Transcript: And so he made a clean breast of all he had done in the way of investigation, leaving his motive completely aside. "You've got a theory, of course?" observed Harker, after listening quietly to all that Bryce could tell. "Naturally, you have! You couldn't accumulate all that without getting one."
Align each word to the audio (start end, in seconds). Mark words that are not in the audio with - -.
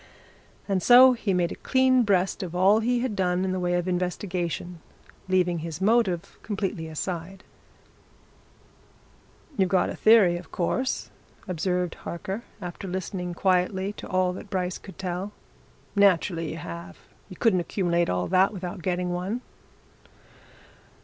And 0.67 0.81
so 0.81 1.13
he 1.13 1.31
made 1.31 1.51
a 1.51 1.55
clean 1.55 2.01
breast 2.01 2.41
of 2.41 2.55
all 2.55 2.79
he 2.79 3.01
had 3.01 3.15
done 3.15 3.45
in 3.45 3.51
the 3.51 3.59
way 3.59 3.75
of 3.75 3.87
investigation, 3.87 4.79
leaving 5.29 5.59
his 5.59 5.79
motive 5.79 6.39
completely 6.41 6.87
aside. 6.87 7.43
"You've 9.59 9.69
got 9.69 9.91
a 9.91 9.95
theory, 9.95 10.37
of 10.37 10.51
course?" 10.51 11.11
observed 11.47 11.93
Harker, 12.01 12.41
after 12.63 12.87
listening 12.87 13.35
quietly 13.35 13.93
to 13.97 14.07
all 14.09 14.33
that 14.33 14.49
Bryce 14.49 14.79
could 14.79 14.97
tell. 14.97 15.33
"Naturally, 15.95 16.49
you 16.49 16.57
have! 16.57 16.97
You 17.29 17.35
couldn't 17.35 17.59
accumulate 17.59 18.09
all 18.09 18.27
that 18.27 18.51
without 18.51 18.81
getting 18.81 19.11
one." 19.11 19.41